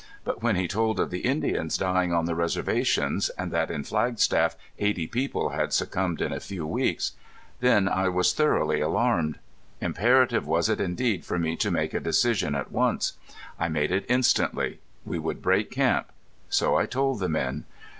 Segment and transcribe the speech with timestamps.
[0.23, 4.55] But when he told of the Indians dying on the reservations, and that in Flagstaff
[4.79, 7.11] eighty people had succumbed in a few weeks
[7.59, 9.37] then I was thoroughly alarmed.
[9.79, 13.13] Imperative was it indeed for me to make a decision at once.
[13.59, 14.79] I made it instantly.
[15.05, 16.11] We would break camp.
[16.49, 17.65] So I told the men.